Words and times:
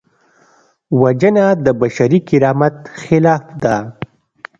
وژنه 1.01 1.45
د 1.65 1.67
بشري 1.81 2.19
کرامت 2.29 2.75
خلاف 3.01 3.43
ده 3.63 3.75